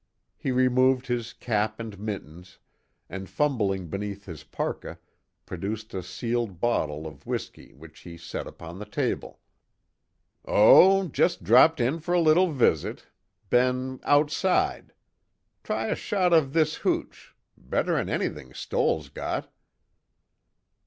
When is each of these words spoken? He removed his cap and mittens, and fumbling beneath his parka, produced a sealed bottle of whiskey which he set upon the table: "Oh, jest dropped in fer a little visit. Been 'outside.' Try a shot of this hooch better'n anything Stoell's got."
He 0.35 0.49
removed 0.49 1.05
his 1.05 1.31
cap 1.31 1.79
and 1.79 1.99
mittens, 1.99 2.57
and 3.07 3.29
fumbling 3.29 3.87
beneath 3.87 4.25
his 4.25 4.43
parka, 4.43 4.97
produced 5.45 5.93
a 5.93 6.01
sealed 6.01 6.59
bottle 6.59 7.05
of 7.05 7.27
whiskey 7.27 7.71
which 7.75 7.99
he 7.99 8.17
set 8.17 8.47
upon 8.47 8.79
the 8.79 8.85
table: 8.87 9.41
"Oh, 10.43 11.07
jest 11.07 11.43
dropped 11.43 11.79
in 11.79 11.99
fer 11.99 12.13
a 12.13 12.19
little 12.19 12.51
visit. 12.51 13.05
Been 13.51 13.99
'outside.' 14.03 14.95
Try 15.63 15.85
a 15.85 15.95
shot 15.95 16.33
of 16.33 16.53
this 16.53 16.77
hooch 16.77 17.35
better'n 17.55 18.09
anything 18.09 18.55
Stoell's 18.55 19.09
got." 19.09 19.53